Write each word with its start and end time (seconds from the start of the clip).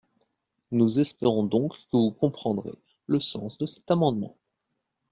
Nous 0.71 0.99
espérons 0.99 1.43
donc 1.43 1.73
que 1.91 1.95
vous 1.95 2.09
comprendrez 2.09 2.73
le 3.05 3.19
sens 3.19 3.59
de 3.59 3.67
cet 3.67 3.91
amendement. 3.91 4.35